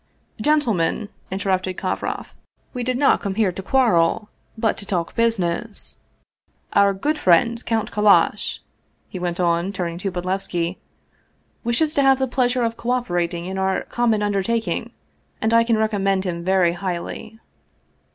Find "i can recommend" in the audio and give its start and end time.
15.53-16.23